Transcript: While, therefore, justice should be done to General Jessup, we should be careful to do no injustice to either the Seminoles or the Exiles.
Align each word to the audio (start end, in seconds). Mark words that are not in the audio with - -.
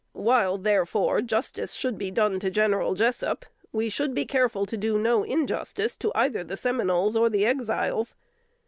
While, 0.13 0.57
therefore, 0.57 1.21
justice 1.21 1.73
should 1.73 1.99
be 1.99 2.09
done 2.09 2.39
to 2.39 2.49
General 2.49 2.95
Jessup, 2.95 3.45
we 3.71 3.87
should 3.87 4.15
be 4.15 4.25
careful 4.25 4.65
to 4.65 4.75
do 4.75 4.97
no 4.97 5.21
injustice 5.21 5.95
to 5.97 6.11
either 6.15 6.43
the 6.43 6.57
Seminoles 6.57 7.15
or 7.15 7.29
the 7.29 7.45
Exiles. 7.45 8.15